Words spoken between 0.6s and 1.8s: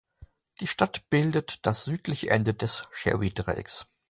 Stadt bildet